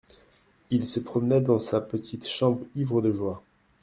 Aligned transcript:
Il 0.71 0.87
se 0.87 0.99
promenait 0.99 1.41
dans 1.41 1.59
sa 1.59 1.79
petite 1.79 2.27
chambre 2.27 2.65
ivre 2.75 3.03
de 3.03 3.13
joie. 3.13 3.43